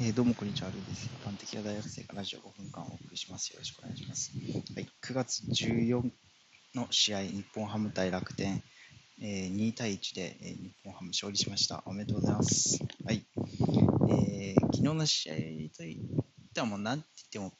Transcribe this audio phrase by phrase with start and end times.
[0.00, 1.06] えーどうもこんにちは、アルです。
[1.06, 3.50] 一般的な大学生がラジオ5分間お送りします。
[3.50, 4.32] よろしくお願いします。
[4.74, 6.02] はい、9月14
[6.74, 8.62] の試合、日本ハム対楽天、
[9.22, 11.82] えー2対1で、えー日本ハム勝利しました。
[11.86, 12.78] おめでとうございます。
[13.04, 13.24] はい、
[14.10, 15.34] えー昨日の試合
[15.76, 17.58] といってはもう何て言っても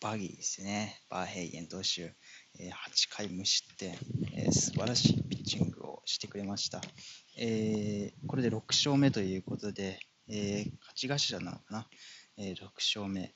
[0.00, 1.00] バギーですね。
[1.08, 2.12] バーヘイゲン投手、
[2.58, 3.94] えー8回無失点、
[4.34, 6.80] えー素晴らしいピッチングをしてくれました。
[7.38, 11.86] えーこれで6勝目ということで、えー勝ち頭なのかな、
[12.36, 13.32] えー6勝目。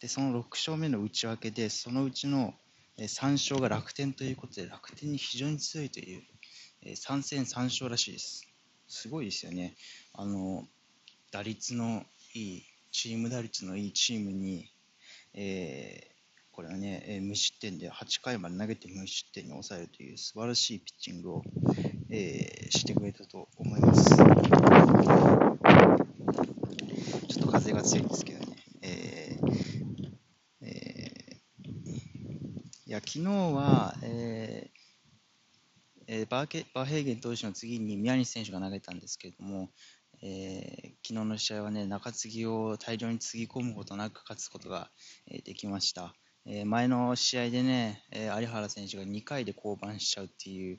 [0.00, 2.54] で、その6勝目の内訳で、そのうちの
[2.98, 6.22] 3勝が楽天ということで、楽天に非常に強いという、
[6.82, 8.46] えー3戦3勝らしいです。
[8.88, 9.74] すごいですよね。
[10.12, 10.66] あの、
[11.30, 14.68] 打率のいい、チーム打率のいいチームに、
[15.34, 16.12] えー
[16.54, 21.42] これはね、えー無失点で8回まで投げて無失点に抑えるという素晴らしいピッチングを、
[22.10, 25.21] えーしてくれたと思います。
[27.82, 28.56] が強いんですけどね。
[28.82, 30.12] えー
[30.62, 31.32] えー
[32.86, 34.82] いや、昨日は、えー
[36.08, 39.70] えーバーケバーヘーゲン投手の次に宮西選手が投げたんですけれども、
[40.22, 44.90] えー昨日の試合はね、中継ぎを大量につぎ込むことなく勝つことが、
[45.28, 46.14] えーできました。
[46.46, 50.78] えー前の試合でね、え有原選手が2回で降板しちゃうっていう、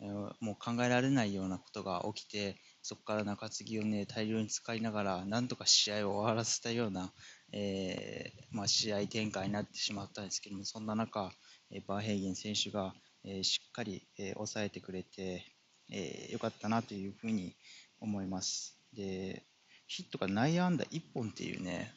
[0.00, 0.06] え
[0.40, 7.12] もう考えられないようなことが起きて、そこから中継ぎをね、大量に使いながら、なんとか試合を終わらせたような、
[7.52, 11.30] えーまあ、試合展開になってしまったんですけども、そんな中、
[11.70, 15.44] えーバーヘイゲン選手が、えーしっかり、えー抑えてくれて、
[15.90, 17.54] えーよかったなというふうに
[18.00, 18.78] 思います。
[18.94, 19.44] で、
[19.86, 21.92] ヒットが内野安打1本っていうね、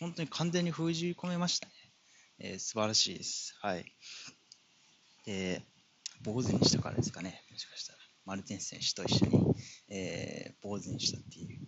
[0.00, 1.72] 本当に完全に封じ込めましたね。
[2.40, 3.56] えー素晴らしいです。
[3.60, 3.84] はい。
[5.26, 5.62] で、
[6.22, 8.03] 坊主にしたからですかね、もしかしたら。
[8.24, 9.54] マルテンス選手と一緒に、
[9.88, 11.60] えー坊主にしたっていう。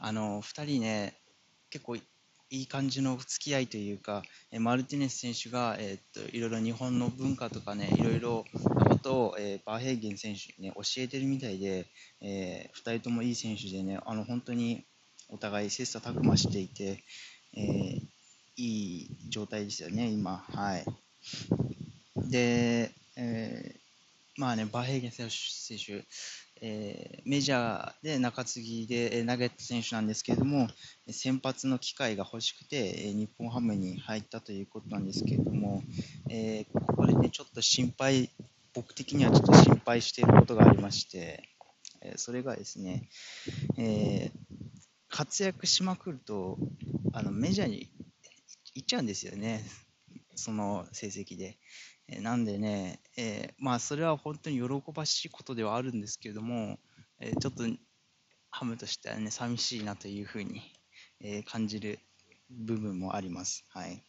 [0.00, 1.14] あの、2人ね、
[1.70, 2.02] 結構い
[2.50, 8.44] い感じの付き合いというか、えマルティネス選手が、えーっといろいろ日本の文化とかね、いろいろ
[8.74, 11.86] なことを、えーバーヘイゲン選手にね、教えてるみたいで、
[12.20, 14.84] え2人ともいい選手でね、あの本当に
[15.28, 17.02] お互い切磋琢磨していて、
[17.56, 18.00] えー
[18.60, 20.38] いい状態ですよね、今。
[20.48, 20.84] はい。
[22.16, 23.57] で、えー
[24.38, 26.04] まあね、バーヘイゲン選手、
[26.60, 30.68] えーメジャーで中継ぎでえー投げた選手なんですけれども、
[31.10, 35.82] 先発の機会が欲しくて、えー日本ハムに入ったということなんですけれども、
[36.30, 38.30] えーここでね、ちょっと心配、
[38.74, 41.42] 僕的にはちょっと心配していることがありまして、
[42.00, 43.08] えーそれがですね、
[43.76, 44.38] えー
[45.10, 46.58] 活躍しまくると、
[47.12, 47.88] あのメジャーに
[48.74, 49.64] 行っちゃうんですよね、
[50.38, 51.58] その成績で。
[52.08, 56.78] えなんでね、えーまあそれは本当に喜ばしいことではあるんですけれども、
[57.20, 57.64] えーちょっと
[58.50, 60.62] ハムとしてはね、寂しいなというふうに、
[61.20, 62.00] えー感じる
[62.50, 63.64] 部分もあります。
[63.68, 64.02] はい。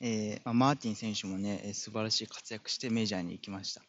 [0.00, 3.82] えまあ、マーティン選手もね、え素晴らしい活躍してメジャーに行きました。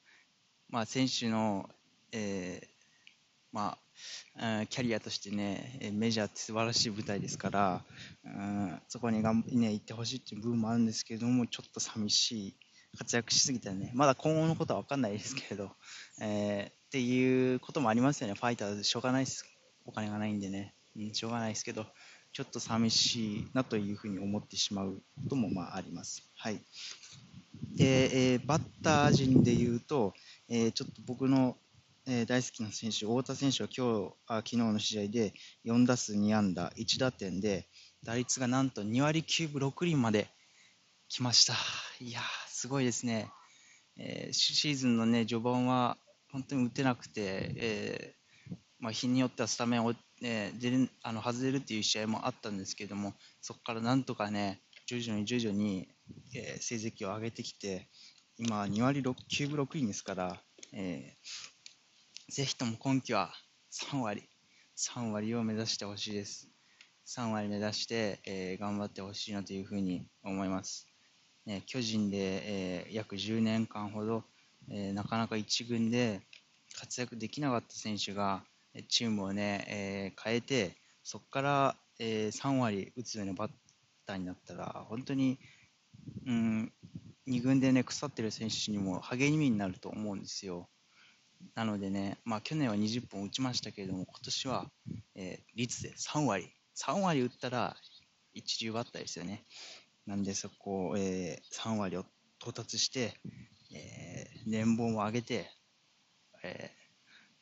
[0.69, 1.69] まあ、選手の、
[2.11, 2.69] え
[3.51, 3.82] まあ、
[4.69, 7.85] キャリアとしてね、メジャーって素晴らしい舞台ですから、
[8.25, 12.55] うんそこにがん、ね、行ってほしいっていう部分もあるんですけれども、ちょっと寂しい、
[12.97, 15.71] 活躍しすぎたね、まだ今後のことは分かんないですけれど、
[16.21, 19.45] えーっていうこともありますよね、ファイターズ、しょうがないです、
[19.85, 21.87] お金がないんでね、うん、しょうがないですけど、
[22.33, 26.23] ちょっと寂しいなというふうに思ってしまうこともまああります。
[26.35, 26.59] はい。
[27.75, 30.13] で、えーバッター陣で言うと、
[30.49, 31.57] えーちょっと僕の、
[32.05, 35.33] えー大好きな選手、太田選手は今日あ昨日の試合で
[35.65, 37.67] 4打数2安打1打点で、
[38.03, 40.27] 打率がなんと2割9分6厘まで
[41.07, 41.53] 来ました。
[42.01, 43.31] いやー、すごいですね。
[43.97, 45.97] えーシーズンのね、序盤は
[46.31, 55.87] 本当に打てなくて、えーまあ、日によってはスタメンを、ね、出るあの外れるっていう試合もあったんですけども、そこからなんとかね、徐々に徐々に、
[56.35, 57.87] えー成績を上げてきて、
[58.37, 60.41] 今、2割6 9分6厘ですから、
[60.73, 61.52] えー
[62.29, 63.33] ぜひとも今季は
[63.71, 64.23] 3割、
[64.75, 66.49] 3割を目指してほしいです。
[67.05, 70.87] 3割目指して、えー頑張ってほしいなというふうに思います。
[71.45, 72.17] ね、巨人で、
[72.85, 74.23] えー約10年間ほど、
[74.69, 76.21] えーなかなか一軍で
[76.79, 78.43] 活躍できなかった選手が
[78.87, 83.51] チームをね、えー変えてそこから、えー3割打つようなバッ
[84.05, 85.37] ターになったら本当に、
[86.25, 86.73] うん、
[87.27, 90.69] 2軍でね腐ってる選手にも励みになると思うんですよ。
[91.55, 94.71] なのでね、まあ、去年は20本打ちましたけれども今年は、
[95.15, 97.75] えー率で3割3割打ったら
[98.33, 99.45] 一流バッターですよね。
[100.07, 102.05] なんでそこを、えー3割を
[102.39, 103.13] 到達して、
[103.75, 105.49] えー年俸を上げて、
[106.43, 106.71] え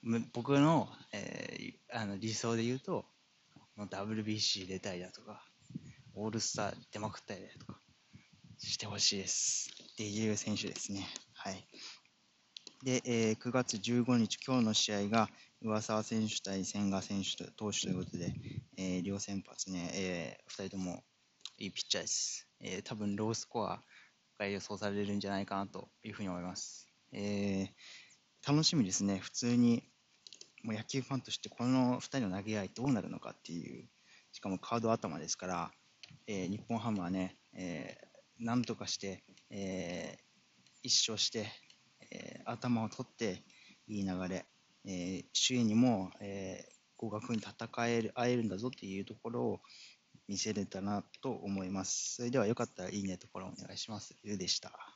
[0.05, 3.05] ー僕の,、えーあの理想で言うと
[3.77, 5.43] WBC 出たりだとか、
[6.15, 7.79] オールスター出まくったりだとか、
[8.57, 9.69] してほしいです。
[9.93, 11.07] っていう選手ですね。
[11.33, 11.65] はい。
[12.83, 15.30] で、えー、9月15日、今日の試合が
[15.62, 18.33] 上沢選手対千賀選手投手ということで、
[18.75, 21.04] えー、両先発ね、えー、2人とも
[21.60, 22.48] いいピッチャーです。
[22.60, 23.83] えー、多分ロースコア
[24.39, 26.88] が予想されるんじゃないかなというふうに思います。
[27.12, 29.19] えー、楽しみですね。
[29.19, 29.83] 普通に
[30.63, 33.88] もう野球ファンとしてこの2人の投げ合いどうなるのかっていう、
[34.31, 35.72] しかもカード頭ですから、
[36.25, 40.19] えー、日本ハムはね、えー、なんとかして、えー、
[40.81, 41.45] 一勝して、
[42.51, 43.44] 頭を取って
[43.88, 44.45] いい流れ、
[44.86, 49.59] えー、周囲にも、えー、合格に戦える、会えるんだぞっていうところを
[50.27, 52.15] 見せれたなと思います。
[52.15, 54.15] それではよかったらいいねところお願いします。
[54.24, 54.90] ゆうでした。